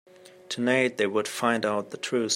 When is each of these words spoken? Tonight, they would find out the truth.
Tonight, 0.49 0.97
they 0.97 1.05
would 1.05 1.27
find 1.27 1.63
out 1.63 1.91
the 1.91 1.97
truth. 1.97 2.29